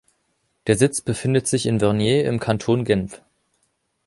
[0.65, 3.21] Der Sitz befindet sich in Vernier im Kanton Genf.